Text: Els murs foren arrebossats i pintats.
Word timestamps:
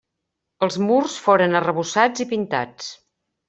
Els 0.67 0.77
murs 0.85 1.19
foren 1.27 1.59
arrebossats 1.61 2.27
i 2.27 2.31
pintats. 2.35 2.93